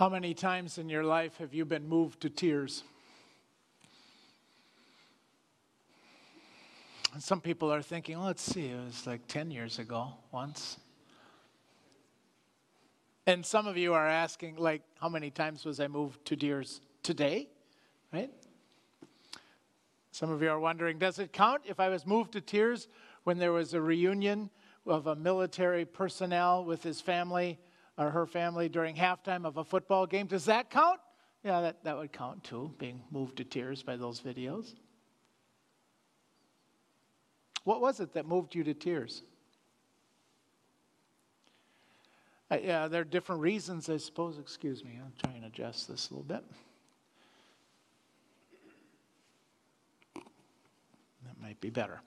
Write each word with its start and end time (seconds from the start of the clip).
How 0.00 0.08
many 0.08 0.32
times 0.32 0.78
in 0.78 0.88
your 0.88 1.04
life 1.04 1.36
have 1.40 1.52
you 1.52 1.66
been 1.66 1.86
moved 1.86 2.22
to 2.22 2.30
tears? 2.30 2.84
Some 7.18 7.42
people 7.42 7.70
are 7.70 7.82
thinking, 7.82 8.18
let's 8.18 8.40
see, 8.40 8.68
it 8.68 8.82
was 8.82 9.06
like 9.06 9.26
10 9.26 9.50
years 9.50 9.78
ago 9.78 10.14
once. 10.32 10.78
And 13.26 13.44
some 13.44 13.66
of 13.66 13.76
you 13.76 13.92
are 13.92 14.08
asking, 14.08 14.56
like, 14.56 14.80
how 14.98 15.10
many 15.10 15.30
times 15.30 15.66
was 15.66 15.80
I 15.80 15.86
moved 15.86 16.24
to 16.28 16.34
tears 16.34 16.80
today? 17.02 17.50
Right? 18.10 18.30
Some 20.12 20.30
of 20.30 20.40
you 20.40 20.48
are 20.48 20.58
wondering, 20.58 20.98
does 20.98 21.18
it 21.18 21.34
count 21.34 21.60
if 21.66 21.78
I 21.78 21.90
was 21.90 22.06
moved 22.06 22.32
to 22.32 22.40
tears 22.40 22.88
when 23.24 23.36
there 23.36 23.52
was 23.52 23.74
a 23.74 23.82
reunion 23.82 24.48
of 24.86 25.08
a 25.08 25.14
military 25.14 25.84
personnel 25.84 26.64
with 26.64 26.82
his 26.82 27.02
family 27.02 27.58
or 28.00 28.10
her 28.10 28.26
family 28.26 28.68
during 28.68 28.96
halftime 28.96 29.44
of 29.44 29.58
a 29.58 29.64
football 29.64 30.06
game? 30.06 30.26
Does 30.26 30.46
that 30.46 30.70
count? 30.70 30.98
Yeah, 31.44 31.60
that, 31.60 31.84
that 31.84 31.96
would 31.96 32.12
count 32.12 32.42
too, 32.42 32.72
being 32.78 33.02
moved 33.10 33.36
to 33.36 33.44
tears 33.44 33.82
by 33.82 33.96
those 33.96 34.20
videos. 34.20 34.74
What 37.64 37.82
was 37.82 38.00
it 38.00 38.14
that 38.14 38.26
moved 38.26 38.54
you 38.54 38.64
to 38.64 38.72
tears? 38.72 39.22
Uh, 42.50 42.56
yeah, 42.62 42.88
there 42.88 43.02
are 43.02 43.04
different 43.04 43.42
reasons, 43.42 43.90
I 43.90 43.98
suppose. 43.98 44.38
Excuse 44.38 44.82
me, 44.82 44.98
I'll 44.98 45.12
try 45.22 45.36
and 45.36 45.44
adjust 45.44 45.86
this 45.86 46.10
a 46.10 46.14
little 46.14 46.24
bit. 46.24 46.42
That 50.14 51.40
might 51.40 51.60
be 51.60 51.68
better. 51.70 52.00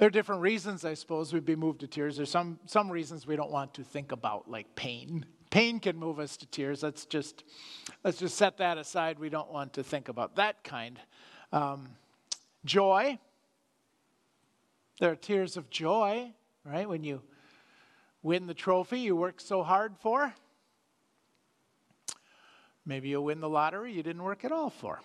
There 0.00 0.06
are 0.06 0.10
different 0.10 0.40
reasons, 0.40 0.86
I 0.86 0.94
suppose, 0.94 1.30
we'd 1.30 1.44
be 1.44 1.54
moved 1.54 1.80
to 1.80 1.86
tears. 1.86 2.16
There's 2.16 2.30
some, 2.30 2.58
some 2.64 2.90
reasons 2.90 3.26
we 3.26 3.36
don't 3.36 3.50
want 3.50 3.74
to 3.74 3.84
think 3.84 4.12
about, 4.12 4.50
like 4.50 4.74
pain. 4.74 5.26
Pain 5.50 5.78
can 5.78 5.98
move 5.98 6.18
us 6.18 6.38
to 6.38 6.46
tears. 6.46 6.82
Let's 6.82 7.04
just, 7.04 7.44
let's 8.02 8.16
just 8.16 8.38
set 8.38 8.56
that 8.56 8.78
aside. 8.78 9.18
We 9.18 9.28
don't 9.28 9.52
want 9.52 9.74
to 9.74 9.82
think 9.82 10.08
about 10.08 10.36
that 10.36 10.64
kind. 10.64 10.98
Um, 11.52 11.90
joy. 12.64 13.18
There 15.00 15.10
are 15.10 15.16
tears 15.16 15.58
of 15.58 15.68
joy, 15.68 16.32
right? 16.64 16.88
When 16.88 17.04
you 17.04 17.20
win 18.22 18.46
the 18.46 18.54
trophy 18.54 19.00
you 19.00 19.14
worked 19.14 19.42
so 19.42 19.62
hard 19.62 19.98
for. 20.00 20.32
Maybe 22.86 23.10
you'll 23.10 23.24
win 23.24 23.40
the 23.40 23.50
lottery 23.50 23.92
you 23.92 24.02
didn't 24.02 24.22
work 24.22 24.46
at 24.46 24.50
all 24.50 24.70
for. 24.70 25.02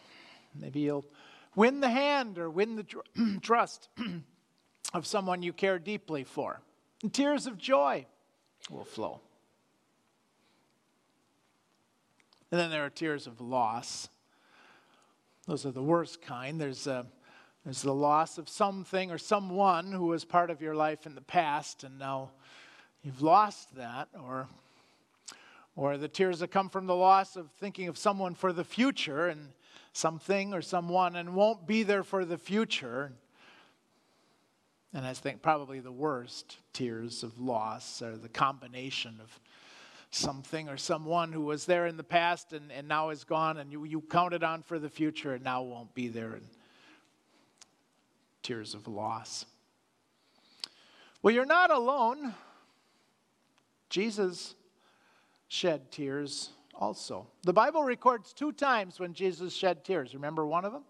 Maybe 0.57 0.79
you'll 0.79 1.05
win 1.53 1.81
the 1.81 1.89
hand 1.89 2.37
or 2.37 2.49
win 2.49 2.77
the 2.77 2.83
tr- 2.83 2.99
trust 3.41 3.89
of 4.95 5.05
someone 5.05 5.43
you 5.43 5.51
care 5.51 5.77
deeply 5.77 6.23
for. 6.23 6.61
And 7.03 7.13
tears 7.13 7.47
of 7.47 7.57
joy 7.57 8.05
will 8.71 8.85
flow. 8.85 9.19
And 12.49 12.59
then 12.59 12.71
there 12.71 12.85
are 12.85 12.89
tears 12.89 13.27
of 13.27 13.41
loss. 13.41 14.07
Those 15.47 15.65
are 15.65 15.71
the 15.71 15.83
worst 15.83 16.21
kind. 16.21 16.61
There's, 16.61 16.87
a, 16.87 17.05
there's 17.65 17.81
the 17.81 17.93
loss 17.93 18.37
of 18.37 18.47
something 18.47 19.11
or 19.11 19.17
someone 19.17 19.91
who 19.91 20.05
was 20.05 20.23
part 20.23 20.49
of 20.49 20.61
your 20.61 20.75
life 20.75 21.05
in 21.05 21.13
the 21.13 21.21
past, 21.21 21.83
and 21.83 21.99
now 21.99 22.31
you've 23.03 23.21
lost 23.21 23.75
that, 23.75 24.07
or, 24.23 24.47
or 25.75 25.97
the 25.97 26.07
tears 26.07 26.39
that 26.39 26.51
come 26.51 26.69
from 26.69 26.85
the 26.85 26.95
loss 26.95 27.35
of 27.35 27.51
thinking 27.59 27.89
of 27.89 27.97
someone 27.97 28.33
for 28.33 28.53
the 28.53 28.63
future 28.63 29.27
and 29.27 29.49
something 29.91 30.53
or 30.53 30.61
someone 30.61 31.17
and 31.17 31.35
won't 31.35 31.67
be 31.67 31.83
there 31.83 32.03
for 32.03 32.23
the 32.23 32.37
future. 32.37 33.11
And 34.95 35.05
I 35.05 35.13
think 35.13 35.41
probably 35.41 35.81
the 35.81 35.91
worst 35.91 36.57
tears 36.71 37.21
of 37.21 37.37
loss 37.37 38.01
are 38.01 38.15
the 38.15 38.29
combination 38.29 39.19
of 39.21 39.39
something 40.09 40.69
or 40.69 40.77
someone 40.77 41.33
who 41.33 41.41
was 41.41 41.65
there 41.65 41.85
in 41.85 41.97
the 41.97 42.03
past 42.03 42.53
and, 42.53 42.71
and 42.71 42.87
now 42.87 43.09
is 43.09 43.25
gone 43.25 43.57
and 43.57 43.73
you, 43.73 43.83
you 43.83 43.99
counted 43.99 44.41
on 44.41 44.63
for 44.63 44.79
the 44.79 44.87
future 44.87 45.33
and 45.33 45.43
now 45.43 45.61
won't 45.61 45.93
be 45.93 46.07
there. 46.07 46.31
And 46.31 46.47
tears 48.41 48.73
of 48.73 48.87
loss. 48.87 49.45
Well, 51.21 51.33
you're 51.33 51.45
not 51.45 51.71
alone. 51.71 52.33
Jesus 53.89 54.55
shed 55.49 55.91
tears 55.91 56.51
also. 56.73 57.27
The 57.43 57.51
Bible 57.51 57.83
records 57.83 58.31
two 58.31 58.53
times 58.53 58.97
when 58.97 59.13
Jesus 59.13 59.53
shed 59.53 59.83
tears. 59.83 60.13
Remember 60.13 60.47
one 60.47 60.63
of 60.63 60.71
them? 60.71 60.83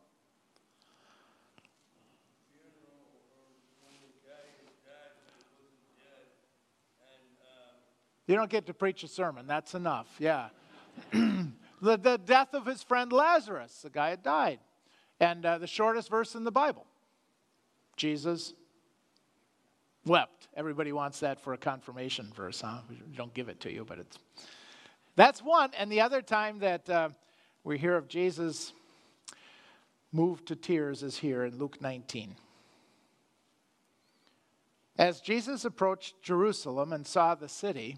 You 8.27 8.35
don't 8.35 8.49
get 8.49 8.65
to 8.67 8.73
preach 8.73 9.03
a 9.03 9.07
sermon. 9.07 9.47
That's 9.47 9.75
enough. 9.75 10.07
Yeah. 10.19 10.49
the, 11.11 11.51
the 11.81 12.19
death 12.23 12.53
of 12.53 12.65
his 12.65 12.81
friend 12.81 13.11
Lazarus, 13.11 13.81
the 13.83 13.89
guy 13.89 14.09
had 14.09 14.23
died. 14.23 14.59
And 15.19 15.45
uh, 15.45 15.57
the 15.59 15.67
shortest 15.67 16.09
verse 16.09 16.35
in 16.35 16.43
the 16.43 16.51
Bible 16.51 16.85
Jesus 17.95 18.53
wept. 20.05 20.47
Everybody 20.55 20.91
wants 20.91 21.19
that 21.21 21.39
for 21.39 21.53
a 21.53 21.57
confirmation 21.57 22.31
verse, 22.35 22.61
huh? 22.61 22.79
We 22.89 22.97
don't 23.15 23.33
give 23.33 23.49
it 23.49 23.59
to 23.61 23.71
you, 23.71 23.85
but 23.85 23.99
it's. 23.99 24.17
That's 25.15 25.41
one. 25.41 25.71
And 25.77 25.89
the 25.91 26.01
other 26.01 26.21
time 26.21 26.59
that 26.59 26.89
uh, 26.89 27.09
we 27.63 27.77
hear 27.77 27.95
of 27.95 28.07
Jesus 28.07 28.73
moved 30.11 30.47
to 30.47 30.55
tears 30.55 31.03
is 31.03 31.17
here 31.17 31.45
in 31.45 31.57
Luke 31.57 31.81
19. 31.81 32.35
As 34.97 35.19
Jesus 35.21 35.65
approached 35.65 36.21
Jerusalem 36.21 36.93
and 36.93 37.05
saw 37.05 37.35
the 37.35 37.49
city, 37.49 37.97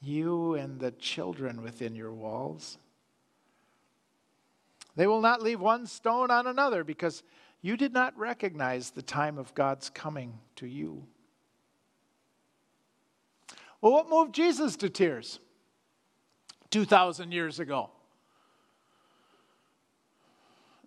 you 0.00 0.54
and 0.54 0.78
the 0.78 0.92
children 0.92 1.62
within 1.62 1.94
your 1.94 2.12
walls. 2.12 2.78
They 4.94 5.06
will 5.06 5.20
not 5.20 5.42
leave 5.42 5.60
one 5.60 5.86
stone 5.86 6.30
on 6.30 6.46
another 6.46 6.84
because 6.84 7.22
you 7.60 7.76
did 7.76 7.92
not 7.92 8.16
recognize 8.16 8.90
the 8.90 9.02
time 9.02 9.38
of 9.38 9.54
God's 9.54 9.90
coming 9.90 10.38
to 10.56 10.66
you. 10.66 11.04
Well, 13.80 13.92
what 13.92 14.08
moved 14.08 14.34
Jesus 14.34 14.76
to 14.76 14.88
tears 14.88 15.38
2,000 16.70 17.32
years 17.32 17.60
ago? 17.60 17.90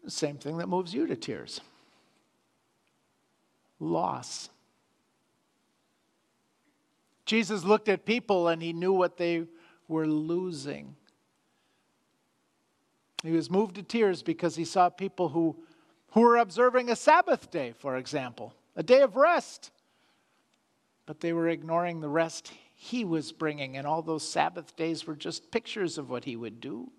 The 0.04 0.12
same 0.12 0.38
thing 0.38 0.58
that 0.58 0.68
moves 0.68 0.94
you 0.94 1.06
to 1.08 1.16
tears 1.16 1.62
loss. 3.80 4.50
Jesus 7.30 7.64
looked 7.64 7.90
at 7.90 8.08
people 8.08 8.48
and 8.48 8.60
he 8.60 8.74
knew 8.74 8.92
what 8.92 9.16
they 9.16 9.44
were 9.88 10.08
losing. 10.08 10.96
He 13.22 13.30
was 13.30 13.52
moved 13.52 13.76
to 13.76 13.84
tears 13.84 14.24
because 14.24 14.56
he 14.56 14.66
saw 14.66 14.90
people 14.90 15.30
who, 15.30 15.56
who 16.14 16.22
were 16.22 16.38
observing 16.38 16.90
a 16.90 16.96
Sabbath 16.96 17.52
day, 17.52 17.76
for 17.78 17.98
example, 17.98 18.56
a 18.76 18.82
day 18.82 19.02
of 19.02 19.16
rest. 19.16 19.70
But 21.06 21.20
they 21.20 21.32
were 21.32 21.50
ignoring 21.50 22.02
the 22.02 22.10
rest 22.10 22.52
he 22.74 23.06
was 23.06 23.32
bringing, 23.32 23.78
and 23.78 23.86
all 23.86 24.02
those 24.02 24.28
Sabbath 24.28 24.76
days 24.76 25.06
were 25.06 25.16
just 25.16 25.52
pictures 25.52 26.00
of 26.00 26.10
what 26.10 26.26
he 26.26 26.36
would 26.36 26.60
do. 26.60 26.90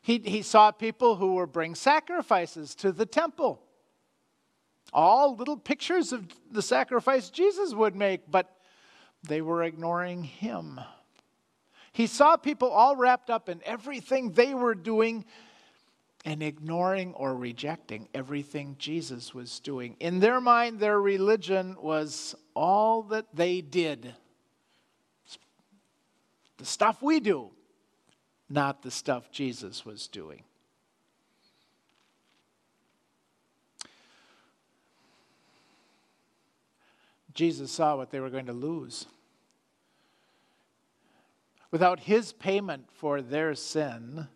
He, 0.00 0.18
he 0.18 0.42
saw 0.42 0.70
people 0.70 1.16
who 1.16 1.34
were 1.34 1.48
bring 1.48 1.74
sacrifices 1.74 2.76
to 2.76 2.92
the 2.92 3.06
temple. 3.06 3.62
All 4.92 5.34
little 5.34 5.56
pictures 5.56 6.12
of 6.12 6.28
the 6.52 6.62
sacrifice 6.62 7.30
Jesus 7.30 7.74
would 7.74 7.96
make, 7.96 8.30
but 8.30 8.58
they 9.26 9.40
were 9.40 9.62
ignoring 9.62 10.24
him. 10.24 10.80
He 11.92 12.06
saw 12.06 12.36
people 12.36 12.70
all 12.70 12.96
wrapped 12.96 13.30
up 13.30 13.48
in 13.48 13.60
everything 13.64 14.32
they 14.32 14.54
were 14.54 14.74
doing 14.74 15.24
and 16.24 16.42
ignoring 16.42 17.14
or 17.14 17.36
rejecting 17.36 18.08
everything 18.14 18.76
Jesus 18.78 19.34
was 19.34 19.60
doing. 19.60 19.96
In 20.00 20.20
their 20.20 20.40
mind, 20.40 20.78
their 20.78 21.00
religion 21.00 21.76
was 21.80 22.34
all 22.54 23.02
that 23.04 23.26
they 23.34 23.60
did. 23.60 24.14
The 26.58 26.64
stuff 26.64 27.02
we 27.02 27.18
do, 27.18 27.50
not 28.48 28.82
the 28.82 28.90
stuff 28.90 29.30
Jesus 29.32 29.84
was 29.84 30.06
doing. 30.06 30.44
Jesus 37.34 37.70
saw 37.70 37.96
what 37.96 38.10
they 38.10 38.20
were 38.20 38.30
going 38.30 38.46
to 38.46 38.52
lose. 38.52 39.06
Without 41.70 42.00
his 42.00 42.32
payment 42.32 42.88
for 42.92 43.22
their 43.22 43.54
sin, 43.54 44.28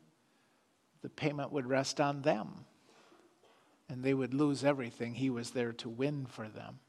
the 1.02 1.10
payment 1.10 1.52
would 1.52 1.66
rest 1.66 2.00
on 2.00 2.22
them. 2.22 2.64
And 3.88 4.02
they 4.02 4.14
would 4.14 4.34
lose 4.34 4.64
everything 4.64 5.14
he 5.14 5.30
was 5.30 5.50
there 5.50 5.72
to 5.74 5.88
win 5.88 6.26
for 6.26 6.48
them. 6.48 6.80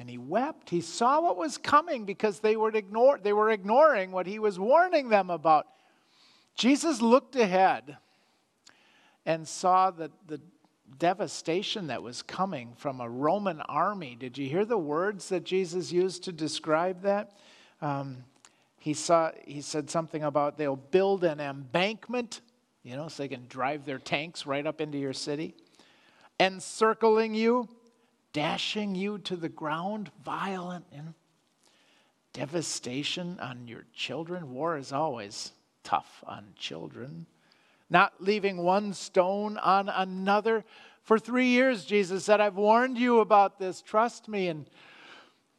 And 0.00 0.10
he 0.10 0.18
wept. 0.18 0.70
He 0.70 0.80
saw 0.80 1.20
what 1.20 1.36
was 1.36 1.56
coming 1.56 2.04
because 2.04 2.40
they 2.40 2.56
were, 2.56 2.70
ignore, 2.70 3.18
they 3.22 3.32
were 3.32 3.50
ignoring 3.50 4.10
what 4.10 4.26
he 4.26 4.40
was 4.40 4.58
warning 4.58 5.08
them 5.08 5.30
about. 5.30 5.66
Jesus 6.56 7.00
looked 7.00 7.36
ahead 7.36 7.96
and 9.24 9.46
saw 9.46 9.90
that 9.92 10.10
the 10.26 10.40
devastation 10.98 11.88
that 11.88 12.02
was 12.02 12.22
coming 12.22 12.72
from 12.76 13.00
a 13.00 13.08
Roman 13.08 13.60
army. 13.62 14.16
Did 14.18 14.38
you 14.38 14.48
hear 14.48 14.64
the 14.64 14.78
words 14.78 15.28
that 15.28 15.44
Jesus 15.44 15.92
used 15.92 16.24
to 16.24 16.32
describe 16.32 17.02
that? 17.02 17.32
Um, 17.80 18.24
he, 18.78 18.94
saw, 18.94 19.32
he 19.46 19.60
said 19.60 19.90
something 19.90 20.22
about 20.22 20.58
they'll 20.58 20.76
build 20.76 21.24
an 21.24 21.40
embankment, 21.40 22.40
you 22.82 22.96
know, 22.96 23.08
so 23.08 23.22
they 23.22 23.28
can 23.28 23.46
drive 23.48 23.84
their 23.84 23.98
tanks 23.98 24.46
right 24.46 24.66
up 24.66 24.80
into 24.80 24.98
your 24.98 25.12
city, 25.12 25.54
encircling 26.38 27.34
you, 27.34 27.68
dashing 28.32 28.94
you 28.94 29.18
to 29.18 29.36
the 29.36 29.48
ground, 29.48 30.10
violent 30.24 30.84
devastation 32.32 33.38
on 33.40 33.66
your 33.66 33.84
children. 33.94 34.52
War 34.52 34.76
is 34.76 34.92
always 34.92 35.52
tough 35.82 36.22
on 36.26 36.44
children 36.56 37.26
not 37.90 38.14
leaving 38.20 38.58
one 38.58 38.92
stone 38.92 39.58
on 39.58 39.88
another. 39.88 40.64
For 41.02 41.18
three 41.18 41.48
years, 41.48 41.84
Jesus 41.84 42.24
said, 42.24 42.40
I've 42.40 42.56
warned 42.56 42.98
you 42.98 43.20
about 43.20 43.58
this. 43.58 43.82
Trust 43.82 44.28
me. 44.28 44.48
And 44.48 44.66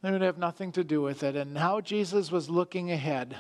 they 0.02 0.12
would 0.12 0.22
have 0.22 0.38
nothing 0.38 0.72
to 0.74 0.84
do 0.84 1.02
with 1.02 1.24
it. 1.24 1.36
And 1.36 1.54
now 1.54 1.82
Jesus 1.82 2.32
was 2.32 2.50
looking 2.50 2.92
ahead. 2.92 3.36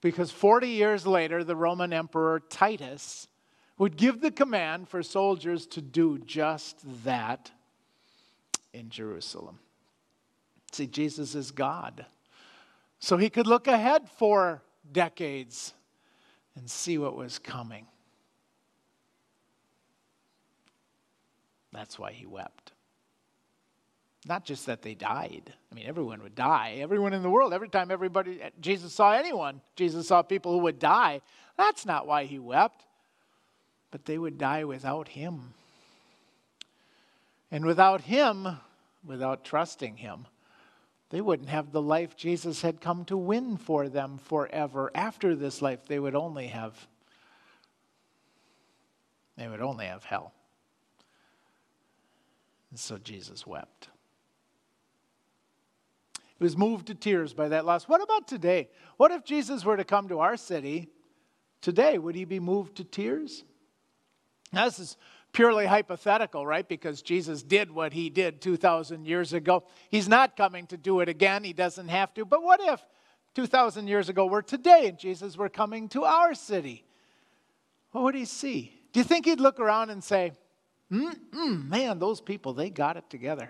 Because 0.00 0.30
40 0.30 0.68
years 0.68 1.06
later, 1.06 1.42
the 1.42 1.56
Roman 1.56 1.92
Emperor 1.92 2.40
Titus 2.40 3.26
would 3.78 3.96
give 3.96 4.20
the 4.20 4.30
command 4.30 4.88
for 4.88 5.02
soldiers 5.02 5.66
to 5.68 5.80
do 5.80 6.18
just 6.18 6.78
that 7.04 7.50
in 8.72 8.90
Jerusalem. 8.90 9.58
See, 10.72 10.86
Jesus 10.86 11.34
is 11.34 11.50
God. 11.50 12.06
So 13.00 13.16
he 13.16 13.30
could 13.30 13.46
look 13.46 13.66
ahead 13.66 14.08
for 14.08 14.62
decades 14.90 15.74
and 16.58 16.68
see 16.68 16.98
what 16.98 17.16
was 17.16 17.38
coming. 17.38 17.86
That's 21.72 21.98
why 21.98 22.12
he 22.12 22.26
wept. 22.26 22.72
Not 24.26 24.44
just 24.44 24.66
that 24.66 24.82
they 24.82 24.94
died. 24.94 25.54
I 25.70 25.74
mean, 25.74 25.86
everyone 25.86 26.22
would 26.22 26.34
die. 26.34 26.78
Everyone 26.80 27.14
in 27.14 27.22
the 27.22 27.30
world, 27.30 27.54
every 27.54 27.68
time 27.68 27.90
everybody, 27.90 28.40
Jesus 28.60 28.92
saw 28.92 29.12
anyone, 29.12 29.60
Jesus 29.76 30.08
saw 30.08 30.22
people 30.22 30.52
who 30.52 30.58
would 30.58 30.78
die. 30.78 31.20
That's 31.56 31.86
not 31.86 32.06
why 32.06 32.24
he 32.24 32.38
wept. 32.38 32.84
But 33.90 34.04
they 34.04 34.18
would 34.18 34.36
die 34.36 34.64
without 34.64 35.08
him. 35.08 35.54
And 37.50 37.64
without 37.64 38.02
him, 38.02 38.58
without 39.06 39.44
trusting 39.44 39.96
him, 39.98 40.26
they 41.10 41.20
wouldn't 41.20 41.48
have 41.48 41.72
the 41.72 41.82
life 41.82 42.16
Jesus 42.16 42.62
had 42.62 42.80
come 42.80 43.04
to 43.06 43.16
win 43.16 43.56
for 43.56 43.88
them 43.88 44.18
forever. 44.18 44.90
After 44.94 45.34
this 45.34 45.62
life, 45.62 45.86
they 45.86 45.98
would 45.98 46.14
only 46.14 46.48
have 46.48 46.86
they 49.36 49.46
would 49.46 49.62
only 49.62 49.86
have 49.86 50.02
hell. 50.02 50.32
And 52.70 52.78
so 52.78 52.98
Jesus 52.98 53.46
wept. 53.46 53.88
He 56.38 56.44
was 56.44 56.56
moved 56.56 56.88
to 56.88 56.94
tears 56.94 57.34
by 57.34 57.48
that 57.48 57.64
loss. 57.64 57.88
What 57.88 58.02
about 58.02 58.26
today? 58.26 58.68
What 58.96 59.12
if 59.12 59.24
Jesus 59.24 59.64
were 59.64 59.76
to 59.76 59.84
come 59.84 60.08
to 60.08 60.18
our 60.18 60.36
city 60.36 60.90
today? 61.60 61.98
Would 61.98 62.16
he 62.16 62.24
be 62.24 62.40
moved 62.40 62.76
to 62.76 62.84
tears? 62.84 63.44
Now, 64.52 64.64
this 64.64 64.78
is 64.78 64.96
purely 65.38 65.66
hypothetical, 65.66 66.44
right? 66.44 66.66
Because 66.66 67.00
Jesus 67.00 67.44
did 67.44 67.70
what 67.70 67.92
he 67.92 68.10
did 68.10 68.40
2,000 68.40 69.06
years 69.06 69.32
ago. 69.32 69.62
He's 69.88 70.08
not 70.08 70.36
coming 70.36 70.66
to 70.66 70.76
do 70.76 70.98
it 70.98 71.08
again. 71.08 71.44
He 71.44 71.52
doesn't 71.52 71.86
have 71.86 72.12
to. 72.14 72.24
But 72.24 72.42
what 72.42 72.58
if 72.60 72.82
2,000 73.36 73.86
years 73.86 74.08
ago 74.08 74.26
were 74.26 74.42
today 74.42 74.88
and 74.88 74.98
Jesus 74.98 75.36
were 75.36 75.48
coming 75.48 75.88
to 75.90 76.02
our 76.02 76.34
city? 76.34 76.84
What 77.92 78.02
would 78.02 78.16
he 78.16 78.24
see? 78.24 78.72
Do 78.92 78.98
you 78.98 79.04
think 79.04 79.26
he'd 79.26 79.38
look 79.38 79.60
around 79.60 79.90
and 79.90 80.02
say, 80.02 80.32
mm, 80.90 81.68
man, 81.68 82.00
those 82.00 82.20
people, 82.20 82.52
they 82.52 82.68
got 82.68 82.96
it 82.96 83.08
together. 83.08 83.48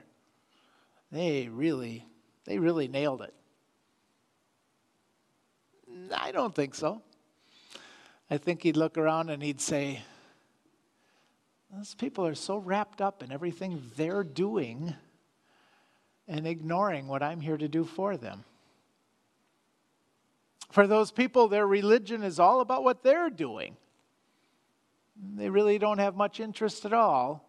They 1.10 1.48
really, 1.48 2.04
they 2.44 2.58
really 2.58 2.88
nailed 2.88 3.22
it. 3.22 3.32
I 6.14 6.32
don't 6.32 6.54
think 6.54 6.74
so. 6.74 7.00
I 8.30 8.36
think 8.36 8.62
he'd 8.62 8.76
look 8.76 8.98
around 8.98 9.30
and 9.30 9.42
he'd 9.42 9.62
say, 9.62 10.02
those 11.74 11.94
people 11.94 12.26
are 12.26 12.34
so 12.34 12.56
wrapped 12.56 13.00
up 13.00 13.22
in 13.22 13.30
everything 13.30 13.82
they're 13.96 14.24
doing 14.24 14.94
and 16.26 16.46
ignoring 16.46 17.08
what 17.08 17.22
I'm 17.22 17.40
here 17.40 17.56
to 17.56 17.68
do 17.68 17.84
for 17.84 18.16
them. 18.16 18.44
For 20.70 20.86
those 20.86 21.10
people, 21.10 21.48
their 21.48 21.66
religion 21.66 22.22
is 22.22 22.38
all 22.38 22.60
about 22.60 22.84
what 22.84 23.02
they're 23.02 23.30
doing. 23.30 23.76
They 25.34 25.48
really 25.48 25.78
don't 25.78 25.98
have 25.98 26.14
much 26.14 26.40
interest 26.40 26.84
at 26.84 26.92
all 26.92 27.44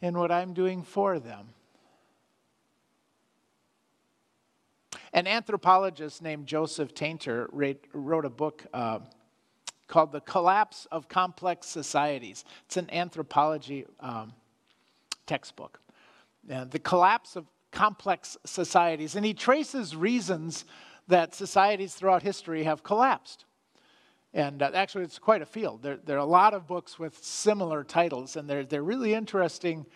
in 0.00 0.18
what 0.18 0.30
I'm 0.32 0.52
doing 0.52 0.82
for 0.82 1.18
them. 1.18 1.48
An 5.12 5.26
anthropologist 5.26 6.22
named 6.22 6.46
Joseph 6.46 6.94
Tainter 6.94 7.48
wrote 7.92 8.24
a 8.24 8.30
book. 8.30 8.64
Uh, 8.72 9.00
called 9.90 10.12
The 10.12 10.20
Collapse 10.22 10.86
of 10.90 11.08
Complex 11.08 11.66
Societies. 11.66 12.44
It's 12.64 12.78
an 12.78 12.88
anthropology 12.90 13.84
um, 13.98 14.32
textbook. 15.26 15.80
Uh, 16.50 16.64
the 16.64 16.78
Collapse 16.78 17.36
of 17.36 17.46
Complex 17.72 18.38
Societies. 18.46 19.16
And 19.16 19.26
he 19.26 19.34
traces 19.34 19.94
reasons 19.94 20.64
that 21.08 21.34
societies 21.34 21.94
throughout 21.94 22.22
history 22.22 22.62
have 22.62 22.82
collapsed. 22.82 23.44
And 24.32 24.62
uh, 24.62 24.70
actually, 24.74 25.04
it's 25.04 25.18
quite 25.18 25.42
a 25.42 25.46
field. 25.46 25.82
There, 25.82 25.98
there, 26.04 26.16
are 26.16 26.20
a 26.20 26.24
lot 26.24 26.54
of 26.54 26.66
books 26.66 26.98
with 26.98 27.18
similar 27.22 27.82
titles, 27.82 28.36
and 28.36 28.48
they're, 28.48 28.64
they're 28.64 28.82
really 28.82 29.12
interesting 29.12 29.86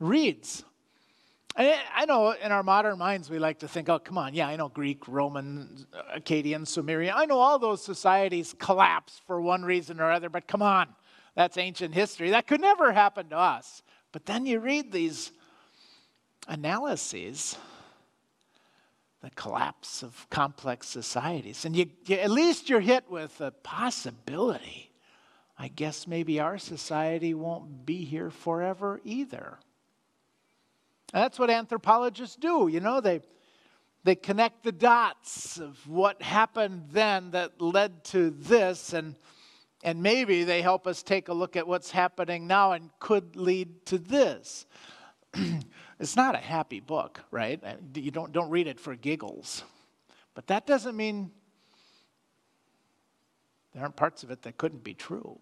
reads. 0.00 0.64
I 1.56 2.04
know 2.06 2.32
in 2.32 2.50
our 2.50 2.64
modern 2.64 2.98
minds 2.98 3.30
we 3.30 3.38
like 3.38 3.60
to 3.60 3.68
think, 3.68 3.88
oh, 3.88 4.00
come 4.00 4.18
on, 4.18 4.34
yeah, 4.34 4.48
I 4.48 4.56
know 4.56 4.68
Greek, 4.68 5.06
Roman, 5.06 5.86
Akkadian, 6.16 6.66
Sumerian. 6.66 7.14
I 7.16 7.26
know 7.26 7.38
all 7.38 7.60
those 7.60 7.82
societies 7.84 8.54
collapse 8.58 9.20
for 9.26 9.40
one 9.40 9.62
reason 9.64 10.00
or 10.00 10.10
other, 10.10 10.28
but 10.28 10.48
come 10.48 10.62
on, 10.62 10.88
that's 11.36 11.56
ancient 11.56 11.94
history. 11.94 12.30
That 12.30 12.48
could 12.48 12.60
never 12.60 12.92
happen 12.92 13.28
to 13.28 13.36
us. 13.36 13.82
But 14.10 14.26
then 14.26 14.46
you 14.46 14.58
read 14.58 14.90
these 14.90 15.30
analyses, 16.48 17.56
the 19.22 19.30
collapse 19.30 20.02
of 20.02 20.26
complex 20.30 20.88
societies, 20.88 21.64
and 21.64 21.76
you, 21.76 21.86
you 22.06 22.16
at 22.16 22.30
least 22.30 22.68
you're 22.68 22.80
hit 22.80 23.08
with 23.08 23.40
a 23.40 23.52
possibility. 23.52 24.90
I 25.56 25.68
guess 25.68 26.08
maybe 26.08 26.40
our 26.40 26.58
society 26.58 27.32
won't 27.32 27.86
be 27.86 28.04
here 28.04 28.30
forever 28.30 29.00
either. 29.04 29.58
That's 31.14 31.38
what 31.38 31.48
anthropologists 31.48 32.34
do. 32.34 32.66
You 32.66 32.80
know, 32.80 33.00
they, 33.00 33.20
they 34.02 34.16
connect 34.16 34.64
the 34.64 34.72
dots 34.72 35.60
of 35.60 35.78
what 35.88 36.20
happened 36.20 36.88
then 36.90 37.30
that 37.30 37.62
led 37.62 38.02
to 38.06 38.30
this, 38.30 38.92
and, 38.92 39.14
and 39.84 40.02
maybe 40.02 40.42
they 40.42 40.60
help 40.60 40.88
us 40.88 41.04
take 41.04 41.28
a 41.28 41.32
look 41.32 41.54
at 41.54 41.68
what's 41.68 41.92
happening 41.92 42.48
now 42.48 42.72
and 42.72 42.90
could 42.98 43.36
lead 43.36 43.86
to 43.86 43.98
this. 43.98 44.66
it's 46.00 46.16
not 46.16 46.34
a 46.34 46.38
happy 46.38 46.80
book, 46.80 47.20
right? 47.30 47.62
You 47.94 48.10
don't, 48.10 48.32
don't 48.32 48.50
read 48.50 48.66
it 48.66 48.80
for 48.80 48.96
giggles. 48.96 49.62
But 50.34 50.48
that 50.48 50.66
doesn't 50.66 50.96
mean 50.96 51.30
there 53.72 53.84
aren't 53.84 53.94
parts 53.94 54.24
of 54.24 54.32
it 54.32 54.42
that 54.42 54.56
couldn't 54.58 54.82
be 54.82 54.94
true. 54.94 55.38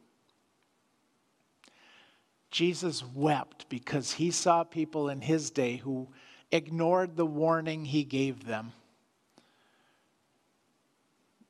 Jesus 2.53 3.03
wept 3.03 3.69
because 3.69 4.13
he 4.13 4.31
saw 4.31 4.63
people 4.63 5.09
in 5.09 5.23
his 5.23 5.51
day 5.51 5.77
who 5.77 6.07
ignored 6.53 7.17
the 7.17 7.27
warning 7.27 7.87
he 7.87 8.05
gave 8.05 8.47
them. 8.47 8.73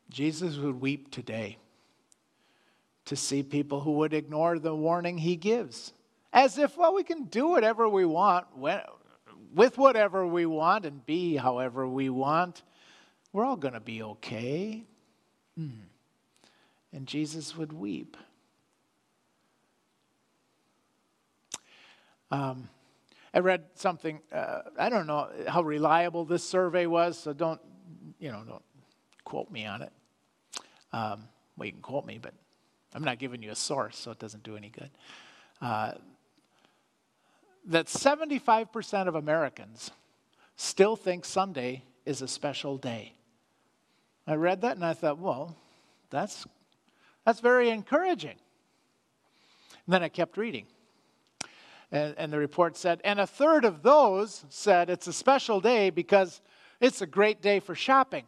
Jesus 0.09 0.57
would 0.57 0.81
weep 0.81 1.11
today 1.11 1.59
to 3.07 3.17
see 3.17 3.43
people 3.43 3.81
who 3.81 3.93
would 3.93 4.15
ignore 4.15 4.59
the 4.61 4.75
warning 4.75 5.19
he 5.19 5.35
gives. 5.35 5.93
As 6.33 6.57
if, 6.57 6.77
well, 6.77 6.95
we 6.95 7.03
can 7.03 7.25
do 7.25 7.49
whatever 7.49 7.89
we 7.89 8.05
want, 8.05 8.47
with 8.57 9.77
whatever 9.77 10.25
we 10.25 10.47
want, 10.47 10.87
and 10.87 11.05
be 11.05 11.37
however 11.37 11.87
we 11.87 12.11
want. 12.11 12.63
We're 13.33 13.45
all 13.45 13.57
going 13.57 13.75
to 13.75 13.81
be 13.81 14.03
okay. 14.03 14.85
Mm. 15.59 15.81
And 16.93 17.07
Jesus 17.09 17.57
would 17.57 17.73
weep. 17.73 18.17
Um, 22.33 22.69
I 23.35 23.39
read 23.39 23.65
something, 23.75 24.21
uh, 24.33 24.63
I 24.79 24.89
don't 24.89 25.07
know 25.07 25.29
how 25.47 25.63
reliable 25.63 26.25
this 26.25 26.43
survey 26.43 26.87
was, 26.87 27.19
so 27.19 27.33
don't 27.33 27.61
you 28.19 28.33
know, 28.33 28.43
don't 28.47 28.63
quote 29.25 29.51
me 29.51 29.67
on 29.67 29.83
it. 29.83 29.93
Um, 30.93 31.29
well, 31.57 31.67
you 31.67 31.73
can 31.73 31.83
quote 31.83 32.07
me, 32.07 32.19
but 32.23 32.33
I'm 32.95 33.05
not 33.05 33.19
giving 33.19 33.43
you 33.43 33.51
a 33.51 33.57
source, 33.57 33.99
so 33.99 34.11
it 34.13 34.19
doesn't 34.19 34.45
do 34.45 34.57
any 34.57 34.71
good. 34.71 34.91
Uh, 35.61 35.93
that 37.67 37.87
75% 37.87 39.09
of 39.09 39.15
Americans 39.15 39.91
still 40.57 40.97
think 40.97 41.25
Sunday 41.25 41.83
is 42.07 42.23
a 42.23 42.29
special 42.29 42.79
day. 42.79 43.13
I 44.27 44.35
read 44.35 44.63
that 44.63 44.77
and 44.77 44.85
I 44.85 44.95
thought, 44.95 45.19
well, 45.19 45.57
that's, 46.11 46.47
that's 47.25 47.41
very 47.41 47.71
encouraging. 47.71 48.37
And 49.87 49.95
then 49.95 50.03
I 50.03 50.09
kept 50.09 50.37
reading. 50.37 50.67
And, 51.93 52.15
and 52.17 52.33
the 52.33 52.39
report 52.39 52.79
said, 52.79 53.03
and 53.05 53.21
a 53.21 53.27
third 53.27 53.67
of 53.67 53.83
those 53.83 54.47
said 54.49 54.89
it's 54.89 55.07
a 55.07 55.13
special 55.13 55.61
day 55.61 55.91
because 55.91 56.41
it's 56.81 57.03
a 57.03 57.07
great 57.07 57.43
day 57.43 57.61
for 57.61 57.75
shopping. 57.75 58.25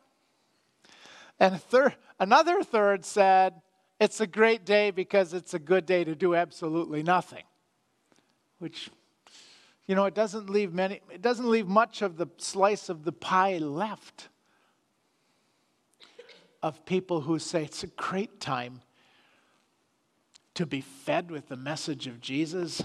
And 1.40 1.54
a 1.54 1.59
third, 1.59 1.97
another 2.21 2.62
third 2.62 3.06
said 3.06 3.62
it's 3.99 4.21
a 4.21 4.26
great 4.26 4.66
day 4.66 4.90
because 4.90 5.33
it's 5.33 5.54
a 5.54 5.59
good 5.59 5.87
day 5.87 6.04
to 6.04 6.14
do 6.14 6.35
absolutely 6.35 7.02
nothing. 7.02 7.44
Which, 8.59 8.90
you 9.87 9.94
know, 9.94 10.04
it 10.04 10.14
doesn't 10.14 10.50
leave 10.50 10.75
many, 10.75 11.00
it 11.11 11.23
doesn't 11.23 11.49
leave 11.49 11.66
much 11.66 12.02
of 12.02 12.18
the 12.18 12.26
slice 12.37 12.90
of 12.90 13.04
the 13.04 13.12
pie 13.12 13.56
left 13.56 14.28
of 16.62 16.85
people 16.85 17.23
who 17.23 17.38
say 17.38 17.64
it's 17.64 17.83
a 17.83 17.88
great 17.88 18.40
time 18.40 18.83
to 20.52 20.66
be 20.66 20.83
fed 20.83 21.30
with 21.30 21.49
the 21.49 21.56
message 21.56 22.06
of 22.06 22.21
Jesus 22.21 22.83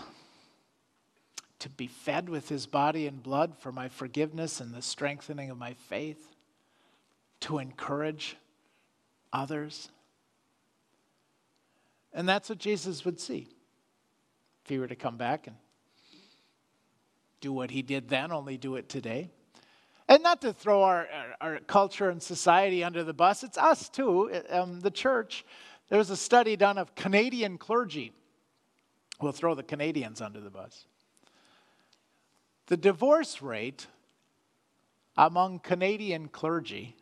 be 1.80 1.88
fed 1.88 2.28
with 2.28 2.50
his 2.50 2.68
body 2.68 3.08
and 3.08 3.24
blood 3.24 3.56
for 3.58 3.72
my 3.72 3.88
forgiveness 3.88 4.60
and 4.60 4.74
the 4.74 4.82
strengthening 4.82 5.50
of 5.50 5.58
my 5.58 5.74
faith, 5.74 6.36
to 7.40 7.58
encourage 7.58 8.36
others. 9.32 9.90
And 12.14 12.28
that's 12.28 12.50
what 12.50 12.58
Jesus 12.58 13.06
would 13.06 13.18
see 13.18 13.48
if 14.66 14.70
he 14.70 14.78
were 14.78 14.88
to 14.88 14.96
come 14.96 15.16
back 15.16 15.48
and 15.48 15.56
do 17.40 17.54
what 17.54 17.72
he 17.72 17.82
did 17.82 18.10
then, 18.10 18.34
only 18.34 18.58
do 18.58 18.76
it 18.76 18.90
today. 18.90 19.30
And 20.10 20.22
not 20.22 20.42
to 20.42 20.52
throw 20.52 20.84
our, 20.84 21.08
our, 21.40 21.54
our 21.54 21.60
culture 21.60 22.10
and 22.10 22.22
society 22.22 22.84
under 22.84 23.06
the 23.06 23.14
bus, 23.14 23.42
it's 23.42 23.58
us 23.58 23.88
too, 23.88 24.30
um, 24.50 24.82
the 24.82 24.92
church. 24.92 25.46
There 25.88 25.98
was 25.98 26.10
a 26.10 26.18
study 26.18 26.58
done 26.58 26.78
of 26.78 26.94
Canadian 26.94 27.58
clergy. 27.58 28.12
We'll 29.22 29.32
throw 29.32 29.56
the 29.56 29.64
Canadians 29.64 30.20
under 30.20 30.42
the 30.42 30.50
bus. 30.50 30.86
The 32.70 32.78
divorce 32.78 33.42
rate 33.42 33.88
among 35.18 35.58
Canadian 35.58 36.28
clergy 36.28 36.96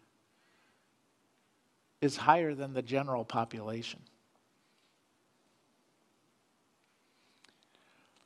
is 1.99 2.15
higher 2.15 2.55
than 2.55 2.73
the 2.73 2.81
general 2.81 3.25
population. 3.25 3.99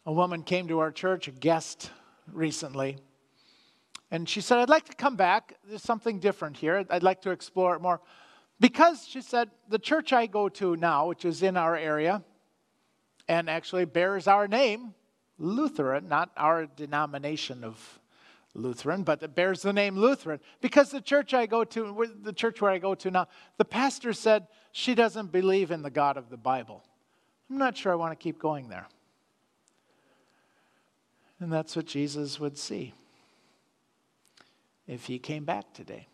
A 0.05 0.13
woman 0.13 0.43
came 0.43 0.67
to 0.67 0.77
our 0.79 0.91
church, 0.91 1.27
a 1.27 1.31
guest 1.31 1.89
recently, 2.31 2.97
and 4.11 4.29
she 4.29 4.39
said, 4.39 4.59
I'd 4.59 4.69
like 4.69 4.85
to 4.89 4.95
come 4.95 5.15
back. 5.15 5.55
There's 5.67 5.81
something 5.81 6.19
different 6.19 6.57
here. 6.57 6.85
I'd 6.91 7.01
like 7.01 7.23
to 7.23 7.31
explore 7.31 7.75
it 7.75 7.81
more. 7.81 8.01
Because, 8.59 9.07
she 9.07 9.21
said, 9.21 9.49
the 9.67 9.79
church 9.79 10.13
I 10.13 10.27
go 10.27 10.47
to 10.49 10.75
now, 10.75 11.07
which 11.07 11.25
is 11.25 11.41
in 11.41 11.57
our 11.57 11.75
area, 11.75 12.23
and 13.27 13.49
actually 13.49 13.85
bears 13.85 14.27
our 14.27 14.47
name, 14.47 14.93
Lutheran, 15.41 16.07
not 16.07 16.29
our 16.37 16.67
denomination 16.67 17.63
of 17.63 17.99
Lutheran, 18.53 19.01
but 19.03 19.23
it 19.23 19.33
bears 19.33 19.63
the 19.63 19.73
name 19.73 19.97
Lutheran. 19.97 20.39
Because 20.61 20.91
the 20.91 21.01
church 21.01 21.33
I 21.33 21.47
go 21.47 21.63
to, 21.63 22.07
the 22.21 22.33
church 22.33 22.61
where 22.61 22.69
I 22.69 22.77
go 22.77 22.93
to 22.95 23.09
now, 23.09 23.27
the 23.57 23.65
pastor 23.65 24.13
said 24.13 24.47
she 24.71 24.93
doesn't 24.93 25.31
believe 25.31 25.71
in 25.71 25.81
the 25.81 25.89
God 25.89 26.15
of 26.15 26.29
the 26.29 26.37
Bible. 26.37 26.83
I'm 27.49 27.57
not 27.57 27.75
sure 27.75 27.91
I 27.91 27.95
want 27.95 28.11
to 28.11 28.21
keep 28.21 28.37
going 28.37 28.69
there. 28.69 28.87
And 31.39 31.51
that's 31.51 31.75
what 31.75 31.87
Jesus 31.87 32.39
would 32.39 32.57
see 32.57 32.93
if 34.85 35.05
he 35.05 35.17
came 35.17 35.43
back 35.43 35.73
today. 35.73 36.07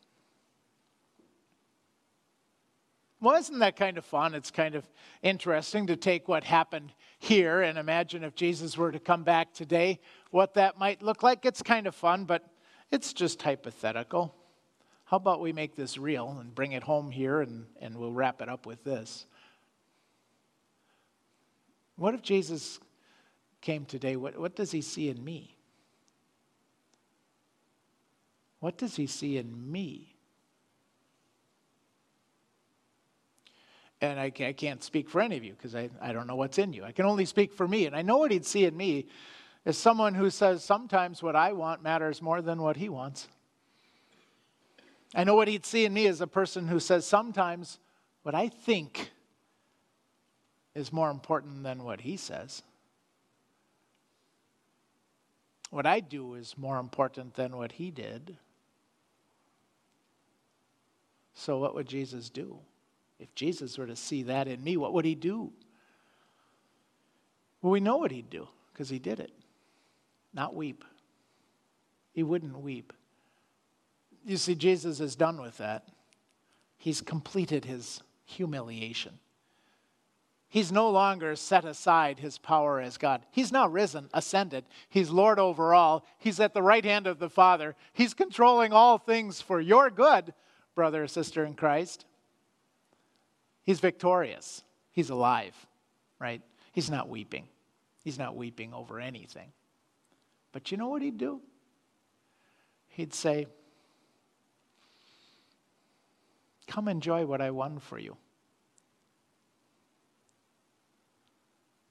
Well, 3.20 3.36
isn't 3.36 3.60
that 3.60 3.76
kind 3.76 3.98
of 3.98 4.06
fun? 4.06 4.36
It's 4.36 4.52
kind 4.52 4.76
of 4.76 4.88
interesting 5.22 5.88
to 5.88 5.96
take 5.98 6.28
what 6.28 6.44
happened 6.44 6.94
here 7.20 7.62
and 7.62 7.78
imagine 7.78 8.24
if 8.24 8.36
Jesus 8.36 8.78
were 8.78 8.92
to 8.92 9.00
come 9.00 9.24
back 9.24 9.54
today, 9.54 10.00
what 10.32 10.54
that 10.56 10.78
might 10.78 11.02
look 11.02 11.24
like. 11.24 11.46
It's 11.46 11.62
kind 11.62 11.88
of 11.88 11.96
fun, 11.96 12.26
but 12.26 12.48
it's 12.92 13.14
just 13.14 13.42
hypothetical. 13.42 14.36
How 15.06 15.18
about 15.18 15.42
we 15.42 15.54
make 15.54 15.76
this 15.76 15.98
real 15.98 16.38
and 16.40 16.54
bring 16.54 16.74
it 16.74 16.84
home 16.84 17.12
here 17.12 17.42
and, 17.42 17.66
and 17.80 17.96
we'll 17.96 18.12
wrap 18.12 18.42
it 18.42 18.50
up 18.50 18.66
with 18.66 18.84
this? 18.84 19.26
What 21.96 22.14
if 22.14 22.22
Jesus 22.22 22.80
came 23.62 23.86
today? 23.86 24.16
What, 24.16 24.38
what 24.38 24.56
does 24.56 24.72
he 24.72 24.82
see 24.82 25.10
in 25.10 25.24
me? 25.24 25.56
What 28.60 28.78
does 28.78 28.96
he 28.96 29.08
see 29.08 29.38
in 29.38 29.72
me? 29.72 30.17
And 34.02 34.20
I, 34.20 34.26
I 34.26 34.54
can't 34.54 34.84
speak 34.84 35.10
for 35.10 35.22
any 35.22 35.38
of 35.38 35.44
you 35.44 35.54
because 35.54 35.76
I, 35.76 35.90
I 36.02 36.14
don't 36.14 36.28
know 36.28 36.36
what's 36.36 36.60
in 36.60 36.74
you. 36.74 36.84
I 36.84 36.92
can 36.92 37.06
only 37.06 37.26
speak 37.26 37.54
for 37.54 37.68
me. 37.68 37.86
And 37.86 37.96
I 37.96 38.02
know 38.02 38.18
what 38.18 38.32
he'd 38.32 38.46
see 38.46 38.66
in 38.66 38.78
me 38.78 39.08
is 39.66 39.78
someone 39.78 40.14
who 40.14 40.30
says 40.30 40.64
sometimes 40.64 41.24
what 41.24 41.36
I 41.36 41.54
want 41.54 41.82
matters 41.82 42.22
more 42.22 42.42
than 42.42 42.62
what 42.62 42.78
he 42.78 42.90
wants. 42.90 43.28
I 45.16 45.24
know 45.24 45.36
what 45.36 45.48
he'd 45.48 45.66
see 45.66 45.86
in 45.86 45.94
me 45.94 46.08
as 46.08 46.22
a 46.22 46.28
person 46.28 46.68
who 46.68 46.80
says 46.80 47.06
sometimes 47.06 47.80
what 48.24 48.36
I 48.36 48.50
think 48.50 49.12
is 50.76 50.94
more 50.94 51.10
important 51.10 51.64
than 51.64 51.84
what 51.84 52.02
he 52.02 52.18
says. 52.18 52.62
What 55.70 55.86
I 55.86 56.02
do 56.02 56.36
is 56.36 56.56
more 56.58 56.80
important 56.80 57.34
than 57.34 57.58
what 57.58 57.74
he 57.74 57.90
did. 57.90 58.38
So, 61.34 61.58
what 61.58 61.76
would 61.76 61.88
Jesus 61.88 62.30
do? 62.30 62.60
If 63.20 63.34
Jesus 63.36 63.78
were 63.78 63.88
to 63.88 63.96
see 63.96 64.24
that 64.24 64.48
in 64.48 64.64
me, 64.64 64.78
what 64.78 64.94
would 64.94 65.06
he 65.06 65.16
do? 65.16 65.52
Well, 67.62 67.72
we 67.72 67.80
know 67.80 67.98
what 67.98 68.12
he'd 68.12 68.30
do 68.30 68.48
because 68.72 68.90
he 68.90 69.00
did 69.00 69.20
it. 69.20 69.32
Not 70.34 70.56
weep. 70.56 70.84
He 72.14 72.24
wouldn't 72.24 72.60
weep. 72.60 72.94
You 74.26 74.38
see, 74.38 74.56
Jesus 74.56 75.00
is 75.00 75.16
done 75.16 75.42
with 75.42 75.58
that. 75.58 75.88
He's 76.78 77.02
completed 77.02 77.66
his 77.66 78.02
humiliation. 78.26 79.20
He's 80.50 80.72
no 80.72 80.90
longer 80.90 81.36
set 81.36 81.66
aside 81.66 82.20
his 82.20 82.38
power 82.38 82.80
as 82.80 82.98
God. 82.98 83.22
He's 83.32 83.52
now 83.52 83.68
risen, 83.68 84.10
ascended. 84.14 84.64
He's 84.90 85.10
Lord 85.10 85.40
over 85.40 85.74
all. 85.74 86.06
He's 86.18 86.40
at 86.40 86.54
the 86.54 86.62
right 86.62 86.86
hand 86.86 87.06
of 87.06 87.20
the 87.20 87.30
Father. 87.30 87.76
He's 87.92 88.14
controlling 88.14 88.72
all 88.72 88.98
things 88.98 89.42
for 89.42 89.60
your 89.60 89.90
good, 89.90 90.34
brother 90.74 91.06
sister 91.08 91.44
in 91.44 91.56
Christ. 91.56 92.06
He's 93.68 93.82
victorious. 93.82 94.64
He's 94.94 95.10
alive, 95.10 95.54
right? 96.20 96.42
He's 96.72 96.90
not 96.90 97.10
weeping. 97.10 97.50
He's 98.02 98.18
not 98.18 98.34
weeping 98.34 98.74
over 98.74 98.98
anything. 98.98 99.52
But 100.54 100.72
you 100.72 100.78
know 100.78 100.88
what 100.88 101.02
he'd 101.02 101.18
do? 101.18 101.42
He'd 102.88 103.14
say, 103.14 103.48
Come 106.66 106.88
enjoy 106.88 107.26
what 107.26 107.42
I 107.42 107.52
won 107.52 107.80
for 107.80 108.00
you. 108.00 108.16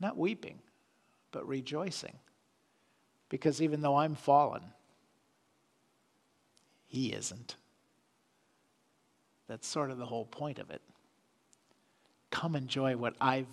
Not 0.01 0.17
weeping, 0.17 0.59
but 1.31 1.47
rejoicing. 1.47 2.17
Because 3.29 3.61
even 3.61 3.83
though 3.83 3.97
I'm 3.97 4.15
fallen, 4.15 4.63
he 6.87 7.13
isn't. 7.13 7.57
That's 9.47 9.67
sort 9.67 9.91
of 9.91 9.99
the 9.99 10.07
whole 10.07 10.25
point 10.25 10.59
of 10.59 10.71
it. 10.71 10.81
Come 12.37 12.55
enjoy 12.55 12.99
what 12.99 13.15
I've 13.19 13.47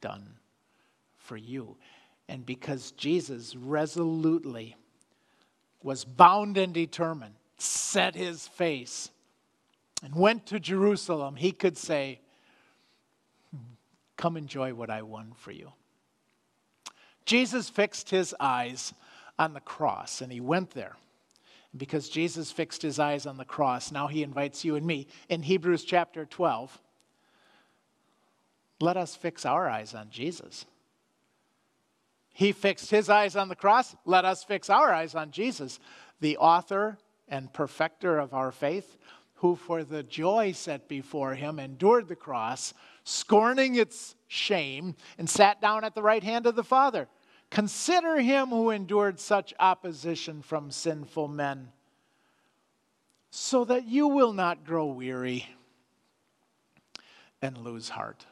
done 0.00 0.26
for 1.18 1.36
you. 1.36 1.76
And 2.28 2.44
because 2.44 2.90
Jesus 2.90 3.54
resolutely 3.54 4.74
was 5.84 6.04
bound 6.04 6.58
and 6.58 6.74
determined, 6.74 7.36
set 7.58 8.16
his 8.16 8.48
face, 8.48 9.10
and 10.02 10.16
went 10.16 10.46
to 10.46 10.58
Jerusalem, 10.58 11.36
he 11.36 11.52
could 11.52 11.78
say, 11.78 12.18
hmm, 13.52 13.74
Come 14.16 14.36
enjoy 14.36 14.74
what 14.74 14.90
I 14.90 15.02
won 15.02 15.30
for 15.36 15.52
you. 15.52 15.70
Jesus 17.26 17.68
fixed 17.68 18.10
his 18.10 18.34
eyes 18.40 18.92
on 19.38 19.54
the 19.54 19.60
cross 19.60 20.20
and 20.20 20.32
he 20.32 20.40
went 20.40 20.72
there. 20.72 20.96
because 21.76 22.08
Jesus 22.08 22.50
fixed 22.50 22.82
his 22.82 22.98
eyes 22.98 23.26
on 23.26 23.36
the 23.36 23.44
cross, 23.44 23.92
now 23.92 24.08
he 24.08 24.24
invites 24.24 24.64
you 24.64 24.74
and 24.74 24.84
me 24.84 25.06
in 25.28 25.44
Hebrews 25.44 25.84
chapter 25.84 26.24
12 26.24 26.80
let 28.84 28.96
us 28.98 29.16
fix 29.16 29.46
our 29.46 29.68
eyes 29.68 29.94
on 29.94 30.10
Jesus. 30.10 30.66
He 32.34 32.52
fixed 32.52 32.90
his 32.90 33.08
eyes 33.08 33.34
on 33.34 33.48
the 33.48 33.56
cross. 33.56 33.96
Let 34.04 34.26
us 34.26 34.44
fix 34.44 34.68
our 34.68 34.92
eyes 34.92 35.14
on 35.14 35.30
Jesus, 35.30 35.80
the 36.20 36.36
author 36.36 36.98
and 37.26 37.52
perfecter 37.52 38.18
of 38.18 38.34
our 38.34 38.52
faith, 38.52 38.98
who 39.36 39.56
for 39.56 39.84
the 39.84 40.02
joy 40.02 40.52
set 40.52 40.86
before 40.86 41.34
him 41.34 41.58
endured 41.58 42.08
the 42.08 42.16
cross, 42.16 42.74
scorning 43.04 43.76
its 43.76 44.16
shame, 44.28 44.94
and 45.16 45.30
sat 45.30 45.60
down 45.60 45.84
at 45.84 45.94
the 45.94 46.02
right 46.02 46.22
hand 46.22 46.46
of 46.46 46.54
the 46.54 46.64
Father. 46.64 47.08
Consider 47.50 48.20
him 48.20 48.48
who 48.48 48.70
endured 48.70 49.18
such 49.18 49.54
opposition 49.58 50.42
from 50.42 50.70
sinful 50.70 51.28
men, 51.28 51.70
so 53.30 53.64
that 53.64 53.86
you 53.86 54.08
will 54.08 54.32
not 54.32 54.64
grow 54.66 54.86
weary 54.86 55.46
and 57.40 57.56
lose 57.56 57.88
heart. 57.88 58.26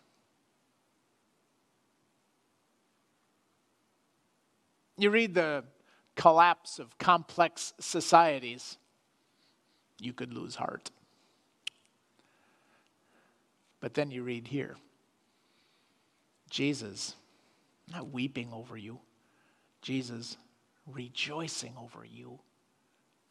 You 5.03 5.11
read 5.11 5.35
the 5.35 5.65
collapse 6.15 6.79
of 6.79 6.97
complex 6.97 7.73
societies, 7.81 8.77
you 9.99 10.13
could 10.13 10.33
lose 10.33 10.55
heart. 10.55 10.93
But 13.81 13.95
then 13.95 14.13
you 14.13 14.23
read 14.23 14.47
here 14.47 14.77
Jesus 16.51 17.17
not 17.93 18.13
weeping 18.13 18.53
over 18.53 18.77
you, 18.77 19.01
Jesus 19.81 20.37
rejoicing 20.87 21.75
over 21.77 22.05
you 22.05 22.39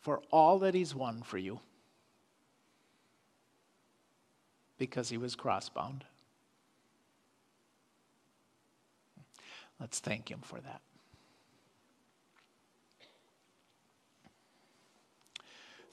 for 0.02 0.22
all 0.30 0.60
that 0.60 0.74
he's 0.74 0.94
won 0.94 1.22
for 1.22 1.38
you 1.38 1.62
because 4.78 5.08
he 5.08 5.18
was 5.18 5.38
crossbound. 5.38 6.02
Let's 9.80 10.02
thank 10.02 10.30
him 10.30 10.42
for 10.44 10.60
that. 10.60 10.82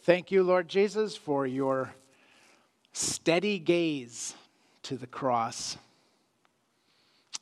Thank 0.08 0.30
you, 0.30 0.42
Lord 0.42 0.68
Jesus, 0.68 1.18
for 1.18 1.46
your 1.46 1.92
steady 2.94 3.58
gaze 3.58 4.34
to 4.84 4.96
the 4.96 5.06
cross. 5.06 5.76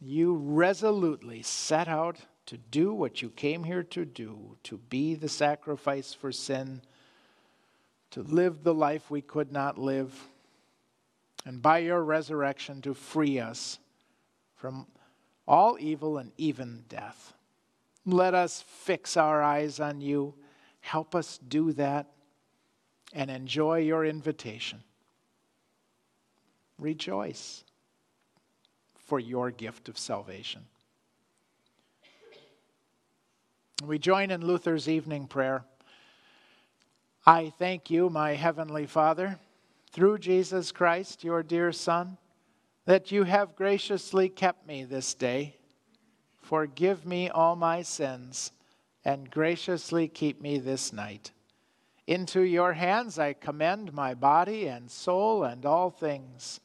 You 0.00 0.34
resolutely 0.34 1.42
set 1.42 1.86
out 1.86 2.16
to 2.46 2.56
do 2.56 2.92
what 2.92 3.22
you 3.22 3.30
came 3.30 3.62
here 3.62 3.84
to 3.84 4.04
do, 4.04 4.56
to 4.64 4.78
be 4.78 5.14
the 5.14 5.28
sacrifice 5.28 6.12
for 6.12 6.32
sin, 6.32 6.82
to 8.10 8.22
live 8.22 8.64
the 8.64 8.74
life 8.74 9.12
we 9.12 9.20
could 9.20 9.52
not 9.52 9.78
live, 9.78 10.24
and 11.44 11.62
by 11.62 11.78
your 11.78 12.02
resurrection 12.02 12.82
to 12.82 12.94
free 12.94 13.38
us 13.38 13.78
from 14.56 14.88
all 15.46 15.76
evil 15.78 16.18
and 16.18 16.32
even 16.36 16.82
death. 16.88 17.32
Let 18.04 18.34
us 18.34 18.64
fix 18.66 19.16
our 19.16 19.40
eyes 19.40 19.78
on 19.78 20.00
you. 20.00 20.34
Help 20.80 21.14
us 21.14 21.38
do 21.46 21.70
that 21.74 22.08
and 23.12 23.30
enjoy 23.30 23.78
your 23.78 24.04
invitation. 24.04 24.82
Rejoice 26.78 27.64
for 29.06 29.18
your 29.18 29.50
gift 29.50 29.88
of 29.88 29.98
salvation. 29.98 30.62
We 33.84 33.98
join 33.98 34.30
in 34.30 34.44
Luther's 34.44 34.88
evening 34.88 35.26
prayer. 35.26 35.64
I 37.24 37.52
thank 37.58 37.90
you, 37.90 38.08
my 38.08 38.34
heavenly 38.34 38.86
Father, 38.86 39.38
through 39.92 40.18
Jesus 40.18 40.72
Christ, 40.72 41.24
your 41.24 41.42
dear 41.42 41.72
Son, 41.72 42.16
that 42.84 43.10
you 43.10 43.24
have 43.24 43.56
graciously 43.56 44.28
kept 44.28 44.66
me 44.66 44.84
this 44.84 45.12
day. 45.14 45.56
Forgive 46.40 47.04
me 47.04 47.28
all 47.28 47.56
my 47.56 47.82
sins 47.82 48.52
and 49.04 49.30
graciously 49.30 50.08
keep 50.08 50.40
me 50.40 50.58
this 50.58 50.92
night. 50.92 51.32
Into 52.06 52.42
your 52.42 52.72
hands 52.74 53.18
I 53.18 53.32
commend 53.32 53.92
my 53.92 54.14
body 54.14 54.66
and 54.66 54.90
soul 54.90 55.42
and 55.42 55.66
all 55.66 55.90
things. 55.90 56.60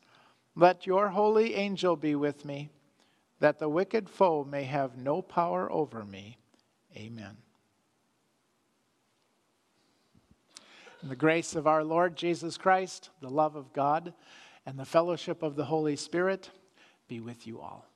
Let 0.56 0.86
your 0.86 1.10
holy 1.10 1.56
angel 1.56 1.96
be 1.96 2.16
with 2.16 2.46
me, 2.46 2.70
that 3.40 3.58
the 3.58 3.70
wicked 3.70 4.10
foe 4.10 4.44
may 4.44 4.66
have 4.66 4.98
no 4.98 5.22
power 5.22 5.72
over 5.72 6.06
me. 6.06 6.38
Amen. 6.96 7.38
In 11.02 11.10
the 11.10 11.16
grace 11.16 11.56
of 11.56 11.66
our 11.66 11.84
Lord 11.84 12.16
Jesus 12.16 12.58
Christ, 12.58 13.10
the 13.22 13.30
love 13.30 13.56
of 13.56 13.74
God, 13.74 14.14
and 14.68 14.78
the 14.78 14.86
fellowship 14.86 15.42
of 15.42 15.56
the 15.56 15.66
Holy 15.66 15.96
Spirit 15.96 16.52
be 17.08 17.20
with 17.20 17.48
you 17.48 17.60
all. 17.60 17.91